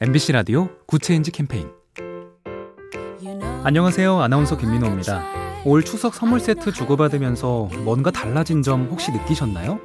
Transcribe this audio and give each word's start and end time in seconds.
MBC 0.00 0.32
라디오 0.32 0.68
Good 0.86 1.04
Change 1.04 1.30
캠페인 1.30 1.68
안녕하세요. 3.62 4.20
아나운서 4.20 4.56
김민호입니다. 4.58 5.22
올 5.64 5.84
추석 5.84 6.14
선물 6.14 6.40
세트 6.40 6.72
주고받으면서 6.72 7.70
뭔가 7.84 8.10
달라진 8.10 8.62
점 8.62 8.88
혹시 8.90 9.12
느끼셨나요? 9.12 9.78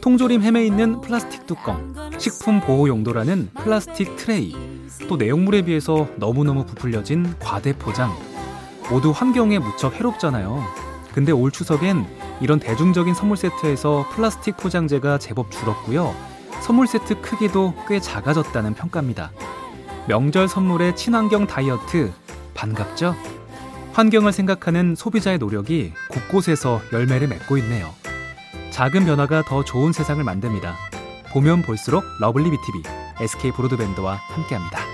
통조림 0.00 0.42
햄에 0.42 0.66
있는 0.66 1.00
플라스틱 1.00 1.46
뚜껑, 1.46 1.94
식품 2.18 2.60
보호 2.60 2.88
용도라는 2.88 3.50
플라스틱 3.54 4.16
트레이, 4.16 4.54
또 5.08 5.16
내용물에 5.16 5.62
비해서 5.62 6.08
너무너무 6.16 6.66
부풀려진 6.66 7.34
과대 7.38 7.72
포장. 7.78 8.12
모두 8.90 9.12
환경에 9.12 9.60
무척 9.60 9.94
해롭잖아요. 9.94 10.62
근데 11.12 11.30
올 11.30 11.52
추석엔 11.52 12.04
이런 12.40 12.58
대중적인 12.58 13.14
선물 13.14 13.36
세트에서 13.36 14.04
플라스틱 14.10 14.56
포장재가 14.56 15.18
제법 15.18 15.50
줄었고요. 15.52 16.33
선물 16.64 16.86
세트 16.86 17.20
크기도 17.20 17.74
꽤 17.86 18.00
작아졌다는 18.00 18.72
평가입니다. 18.72 19.32
명절 20.08 20.48
선물의 20.48 20.96
친환경 20.96 21.46
다이어트 21.46 22.10
반갑죠? 22.54 23.14
환경을 23.92 24.32
생각하는 24.32 24.94
소비자의 24.94 25.36
노력이 25.36 25.92
곳곳에서 26.08 26.80
열매를 26.90 27.28
맺고 27.28 27.58
있네요. 27.58 27.92
작은 28.70 29.04
변화가 29.04 29.42
더 29.42 29.62
좋은 29.62 29.92
세상을 29.92 30.24
만듭니다. 30.24 30.74
보면 31.34 31.60
볼수록 31.60 32.02
lovely 32.20 32.50
B 32.50 32.61
tv 32.61 32.82
SK 33.20 33.52
브로드밴드와 33.52 34.14
함께합니다. 34.14 34.93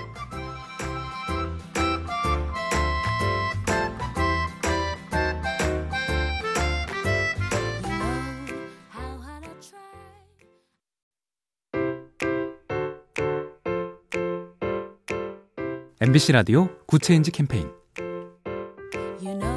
MBC 16.03 16.31
라디오 16.31 16.67
Good 16.87 17.04
Change 17.04 17.29
캠페인 17.29 17.69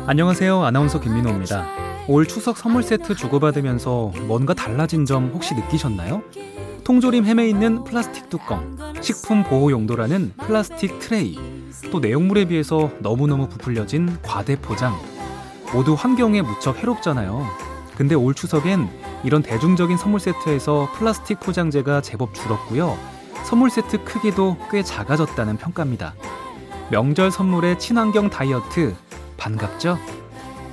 안녕하세요. 0.07 0.63
아나운서 0.63 1.01
김민호입니다. 1.01 1.67
올 2.07 2.27
추석 2.27 2.59
선물 2.59 2.83
세트 2.83 3.15
주고받으면서 3.15 4.13
뭔가 4.29 4.53
달라진 4.53 5.07
점 5.07 5.31
혹시 5.33 5.55
느끼셨나요? 5.55 6.23
통조림 6.85 7.25
햄에 7.25 7.49
있는 7.49 7.83
플라스틱 7.85 8.29
뚜껑, 8.29 8.77
식품 9.01 9.43
보호 9.43 9.71
용도라는 9.71 10.35
플라스틱 10.37 10.99
트레이, 10.99 11.39
또 11.91 11.99
내용물에 11.99 12.45
비해서 12.45 12.91
너무너무 12.99 13.49
부풀려진 13.49 14.19
과대 14.21 14.55
포장. 14.61 14.95
모두 15.73 15.95
환경에 15.95 16.43
무척 16.43 16.77
해롭잖아요. 16.77 17.47
근데 17.97 18.15
올 18.15 18.35
추석엔 18.35 18.91
이런 19.25 19.41
대중적인 19.41 19.97
선물 19.97 20.21
세트에서 20.21 20.91
플라스틱 20.95 21.41
포장재가 21.41 22.03
제법 22.03 22.35
줄었고요. 22.35 23.14
선물 23.45 23.71
세트 23.71 24.05
크기도 24.05 24.57
꽤 24.71 24.83
작아졌다는 24.83 25.59
평가입니다. 25.59 26.15
명절 26.91 27.31
선물의 27.31 27.79
친환경 27.79 28.31
다이어트 28.31 28.95
반갑죠? 29.37 29.99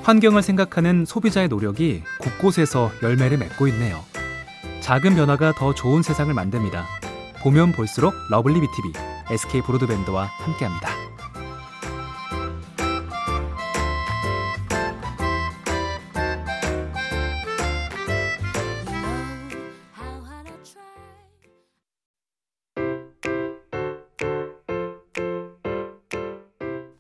환경을 0.04 0.42
생각하는 0.42 1.06
소비자의 1.06 1.48
노력이 1.48 2.04
곳곳에서 2.20 2.92
열매를 3.04 3.38
맺고 3.38 3.68
있네요. 3.68 4.04
작은 4.80 5.16
변화가 5.16 5.54
더 5.54 5.76
좋은 5.76 6.02
세상을 6.02 6.34
만듭니다. 6.34 6.86
보면 7.44 7.72
볼수록 7.74 8.14
lovely 8.30 8.60
B 8.62 8.73
tv 8.73 8.94
SK 9.30 9.62
브로드밴드와 9.62 10.26
함께합니다. 10.26 11.01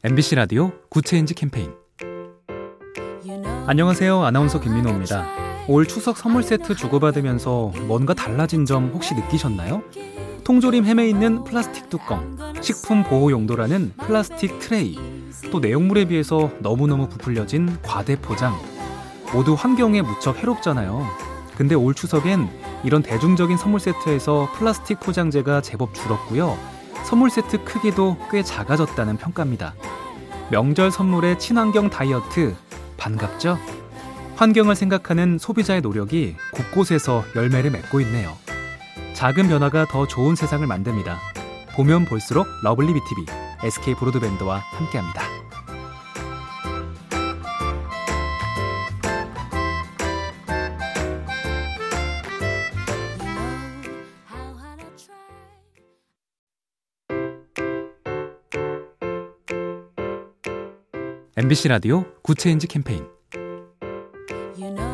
MBC 0.04 0.34
라디오 0.34 0.72
Good 0.90 1.08
Change 1.08 1.36
캠페인 1.36 1.72
안녕하세요. 3.68 4.24
아나운서 4.24 4.60
김민호입니다. 4.60 5.28
올 5.68 5.86
추석 5.86 6.18
선물 6.18 6.42
세트 6.42 6.74
주고받으면서 6.74 7.72
뭔가 7.86 8.16
달라진 8.16 8.66
점 8.66 8.90
혹시 8.96 9.14
느끼셨나요? 9.14 9.84
통조림 10.44 10.86
햄에 10.86 11.08
있는 11.08 11.44
플라스틱 11.44 11.92
뚜껑, 11.92 12.36
식품 12.62 13.04
보호 13.04 13.30
용도라는 13.30 13.94
플라스틱 13.98 14.58
트레이, 14.58 14.98
또 15.52 15.60
내용물에 15.60 16.06
비해서 16.06 16.50
너무너무 16.62 17.08
부풀려진 17.08 17.78
과대 17.84 18.20
포장. 18.20 18.56
모두 19.32 19.54
환경에 19.54 20.02
무척 20.02 20.40
해롭잖아요. 20.40 21.06
근데 21.56 21.76
올 21.76 21.94
추석엔 21.94 22.50
이런 22.84 23.04
대중적인 23.04 23.56
선물 23.56 23.80
세트에서 23.80 24.50
플라스틱 24.56 25.00
포장재가 25.00 25.62
제법 25.62 25.94
줄었고요. 25.94 26.58
선물 27.12 27.30
세트 27.30 27.66
크기도 27.66 28.16
꽤 28.32 28.42
작아졌다는 28.42 29.18
평가입니다. 29.18 29.74
명절 30.50 30.92
선물의 30.92 31.40
친환경 31.40 31.90
다이어트 31.90 32.56
반갑죠? 32.96 33.58
환경을 34.38 34.78
생각하는 34.78 35.38
소비자의 35.38 35.82
노력이 35.82 36.38
곳곳에서 36.54 37.26
열매를 37.36 37.70
맺고 37.72 38.00
있네요. 38.00 38.38
작은 39.14 39.50
변화가 39.50 39.88
더 39.88 40.08
좋은 40.08 40.38
세상을 40.38 40.66
만듭니다. 40.66 41.20
보면 41.76 42.06
볼수록 42.06 42.48
lovely 42.64 42.94
B 42.94 43.04
tv 43.04 43.26
SK 43.62 43.96
브로드밴드와 43.96 44.60
함께합니다. 44.60 45.31
MBC 61.38 61.70
라디오 61.70 62.04
Good 62.24 62.41
Change 62.41 62.68
캠페인 62.68 63.06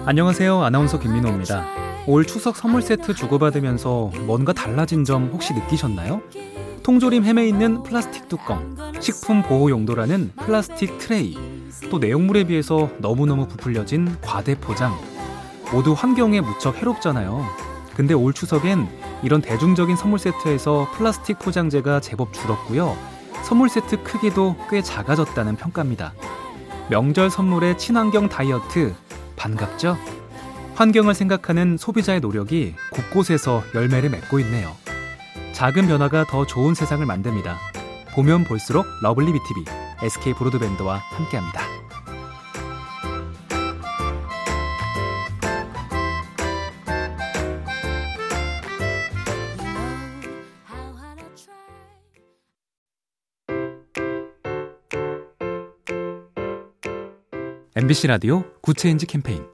안녕하세요. 0.06 0.62
아나운서 0.62 1.00
김민호입니다. 1.00 1.66
올 2.06 2.26
추석 2.26 2.56
선물 2.56 2.84
세트 2.84 3.16
주고받으면서 3.16 4.12
뭔가 4.28 4.54
달라진 4.54 5.04
점 5.04 5.32
혹시 5.34 5.56
느끼셨나요? 5.56 6.22
통조림 6.84 7.24
햄에 7.24 7.48
있는 7.48 7.82
플라스틱 7.82 8.30
뚜껑, 8.30 8.76
식품 9.00 9.42
보호 9.42 9.72
용도라는 9.72 10.34
플라스틱 10.36 11.00
트레이, 11.00 11.36
또 11.90 11.98
내용물에 11.98 12.44
비해서 12.44 12.88
너무너무 13.00 13.48
부풀려진 13.48 14.16
과대 14.22 14.54
포장. 14.54 14.96
모두 15.74 15.94
환경에 15.94 16.40
무척 16.40 16.78
해롭잖아요. 16.78 17.44
근데 17.96 18.14
올 18.14 18.32
추석엔 18.32 18.88
이런 19.24 19.42
대중적인 19.42 19.96
선물 19.96 20.20
세트에서 20.20 20.88
플라스틱 20.94 21.40
포장재가 21.40 22.00
제법 22.00 22.32
줄었고요. 22.32 23.17
선물 23.44 23.70
세트 23.70 24.04
크기도 24.04 24.56
꽤 24.70 24.82
작아졌다는 24.82 25.56
평가입니다. 25.56 26.14
명절 26.90 27.30
선물의 27.30 27.78
친환경 27.78 28.30
다이어트 28.30 28.96
반갑죠? 29.36 29.98
환경을 30.76 31.14
생각하는 31.14 31.78
소비자의 31.78 32.20
노력이 32.20 32.76
곳곳에서 32.92 33.64
열매를 33.74 34.10
맺고 34.10 34.40
있네요. 34.42 34.76
작은 35.54 35.88
변화가 35.88 36.26
더 36.26 36.46
좋은 36.46 36.76
세상을 36.76 37.04
만듭니다. 37.06 37.58
보면 38.14 38.44
볼수록 38.44 38.86
lovely 39.02 39.34
B 39.34 39.45
tv 39.45 39.66
SK 40.04 40.34
브로드밴드와 40.34 40.98
함께합니다. 40.98 41.77
MBC 57.80 58.08
라디오 58.08 58.44
Good 58.64 58.81
Change 58.81 59.06
캠페인 59.06 59.46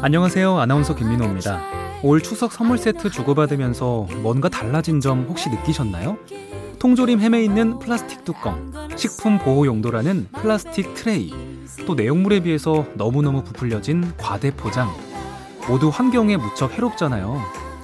안녕하세요. 0.00 0.58
아나운서 0.58 0.94
김민호입니다. 0.94 1.60
올 2.02 2.22
추석 2.22 2.50
선물 2.50 2.78
세트 2.78 3.10
주고받으면서 3.10 4.06
뭔가 4.22 4.48
달라진 4.48 5.00
점 5.00 5.26
혹시 5.28 5.50
느끼셨나요? 5.50 6.16
통조림 6.78 7.20
햄에 7.20 7.44
있는 7.44 7.78
플라스틱 7.78 8.24
뚜껑, 8.24 8.72
식품 8.96 9.38
보호 9.38 9.66
용도라는 9.66 10.28
플라스틱 10.32 10.94
트레이, 10.94 11.30
또 11.86 11.94
내용물에 11.94 12.40
비해서 12.40 12.86
너무너무 12.94 13.44
부풀려진 13.44 14.10
과대 14.16 14.50
포장. 14.50 14.88
모두 15.68 15.90
환경에 15.90 16.38
무척 16.38 16.72
해롭잖아요. 16.72 17.38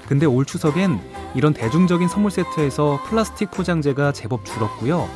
근데 0.09 0.25
올 0.25 0.47
추석엔 0.47 0.99
이런 1.35 1.53
대중적인 1.53 2.09
선물 2.09 2.31
세트에서 2.31 3.01
플라스틱 3.05 3.51
포장재가 3.51 4.13
제법 4.13 4.47
줄었고요. 4.47 5.07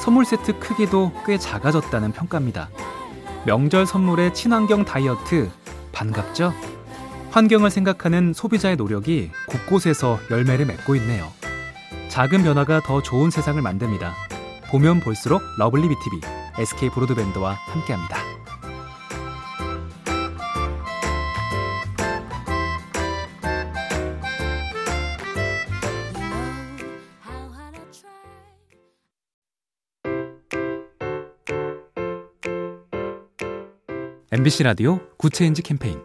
선물 0.00 0.26
세트 0.26 0.58
크기도 0.58 1.12
꽤 1.26 1.38
작아졌다는 1.38 2.12
평가입니다. 2.12 2.68
명절 3.46 3.86
선물의 3.86 4.34
친환경 4.34 4.84
다이어트 4.84 5.50
반갑죠? 5.92 6.52
환경을 7.30 7.70
생각하는 7.70 8.32
소비자의 8.34 8.76
노력이 8.76 9.30
곳곳에서 9.46 10.18
열매를 10.30 10.66
맺고 10.66 10.94
있네요. 10.96 11.32
작은 12.08 12.42
변화가 12.42 12.80
더 12.80 13.00
좋은 13.02 13.30
세상을 13.30 13.60
만듭니다. 13.62 14.14
보면 14.70 15.00
볼수록 15.00 15.40
lovely 15.58 15.88
B 15.88 15.99
tv 15.99 16.20
SK 16.58 16.90
브로드밴드와 16.90 17.52
함께합니다. 17.52 18.29
MBC 34.32 34.62
라디오 34.62 35.00
Good 35.16 35.34
Change 35.34 35.62
캠페인 35.62 35.98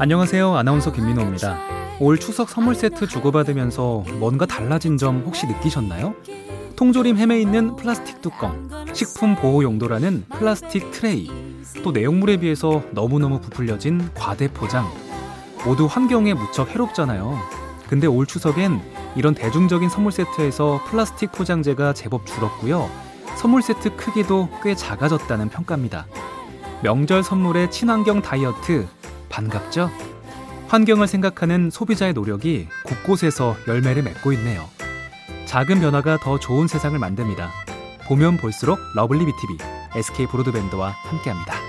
안녕하세요. 0.00 0.56
아나운서 0.56 0.90
김민호입니다. 0.90 1.60
올 2.00 2.18
추석 2.18 2.50
선물 2.50 2.74
세트 2.74 3.06
주고받으면서 3.06 4.02
뭔가 4.18 4.44
달라진 4.44 4.98
점 4.98 5.22
혹시 5.24 5.46
느끼셨나요? 5.46 6.16
통조림 6.74 7.18
햄에 7.18 7.40
있는 7.40 7.76
플라스틱 7.76 8.20
뚜껑, 8.20 8.68
식품 8.92 9.36
보호 9.36 9.62
용도라는 9.62 10.24
플라스틱 10.28 10.90
트레이, 10.90 11.30
또 11.84 11.92
내용물에 11.92 12.38
비해서 12.38 12.82
너무너무 12.90 13.40
부풀려진 13.40 14.10
과대 14.12 14.48
포장. 14.48 14.90
모두 15.64 15.86
환경에 15.86 16.34
무척 16.34 16.68
해롭잖아요. 16.70 17.38
근데 17.88 18.08
올 18.08 18.26
추석엔 18.26 18.80
이런 19.14 19.36
대중적인 19.36 19.88
선물 19.88 20.10
세트에서 20.10 20.80
플라스틱 20.88 21.30
포장재가 21.30 21.92
제법 21.92 22.26
줄었고요. 22.26 22.90
선물 23.36 23.62
세트 23.62 23.96
크기도 23.96 24.48
꽤 24.62 24.74
작아졌다는 24.74 25.48
평가입니다. 25.48 26.06
명절 26.82 27.22
선물의 27.22 27.70
친환경 27.70 28.22
다이어트 28.22 28.86
반갑죠? 29.28 29.90
환경을 30.68 31.06
생각하는 31.06 31.70
소비자의 31.70 32.12
노력이 32.12 32.68
곳곳에서 32.84 33.56
열매를 33.68 34.02
맺고 34.02 34.32
있네요. 34.32 34.68
작은 35.46 35.80
변화가 35.80 36.18
더 36.18 36.38
좋은 36.38 36.66
세상을 36.66 36.98
만듭니다. 36.98 37.50
보면 38.06 38.36
볼수록 38.38 38.78
lovely 38.94 39.24
B 39.24 39.35
tv 39.35 39.58
SK 39.94 40.26
브로드밴드와 40.26 40.90
함께합니다. 40.90 41.63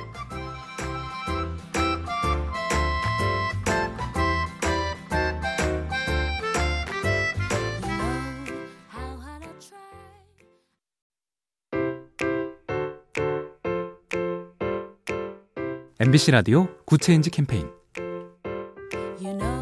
MBC 15.97 16.31
라디오 16.31 16.67
Good 16.83 17.01
Change 17.01 17.29
캠페인 17.29 17.69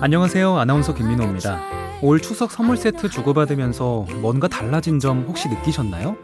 안녕하세요. 0.02 0.58
아나운서 0.58 0.96
김민호입니다. 0.96 1.62
올 2.02 2.20
추석 2.20 2.50
선물 2.52 2.76
세트 2.76 3.10
주고받으면서 3.10 4.08
뭔가 4.20 4.48
달라진 4.48 5.00
점 5.00 5.26
혹시 5.28 5.48
느끼셨나요? 5.48 6.18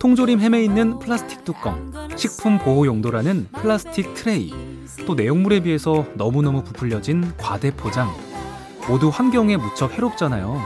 통조림 0.00 0.40
햄에 0.40 0.64
있는 0.64 0.98
플라스틱 0.98 1.44
뚜껑, 1.44 1.92
식품 2.16 2.58
보호 2.58 2.84
용도라는 2.84 3.46
플라스틱 3.52 4.14
트레이, 4.14 4.52
또 5.06 5.14
내용물에 5.14 5.60
비해서 5.60 6.04
너무너무 6.14 6.64
부풀려진 6.64 7.32
과대 7.36 7.70
포장. 7.70 8.10
모두 8.88 9.08
환경에 9.08 9.56
무척 9.56 9.92
해롭잖아요. 9.92 10.60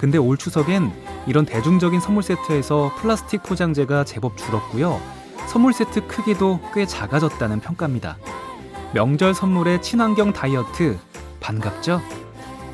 근데 0.00 0.18
올 0.18 0.36
추석엔 0.36 0.90
이런 1.28 1.46
대중적인 1.46 2.00
선물 2.00 2.24
세트에서 2.24 2.90
플라스틱 2.98 3.44
포장재가 3.44 4.02
제법 4.02 4.36
줄었고요. 4.36 5.21
선물 5.48 5.72
세트 5.72 6.06
크기도 6.06 6.60
꽤 6.74 6.86
작아졌다는 6.86 7.60
평가입니다. 7.60 8.16
명절 8.94 9.34
선물의 9.34 9.82
친환경 9.82 10.32
다이어트 10.32 10.98
반갑죠? 11.40 12.00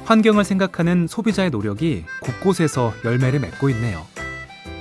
환경을 0.04 0.44
생각하는 0.44 1.06
소비자의 1.06 1.50
노력이 1.50 2.04
곳곳에서 2.22 2.92
열매를 3.04 3.40
맺고 3.40 3.68
있네요. 3.70 4.06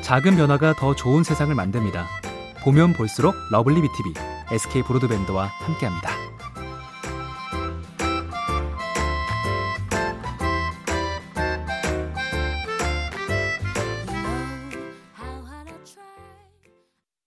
작은 0.02 0.38
변화가 0.38 0.74
더 0.74 0.96
좋은 0.96 1.24
세상을 1.24 1.54
만듭니다. 1.54 2.08
보면 2.64 2.94
볼수록 2.94 3.36
lovely 3.52 3.82
B 3.82 3.92
tv 3.92 4.14
SK 4.52 4.84
브로드밴드와 4.84 5.46
함께합니다. 5.46 6.37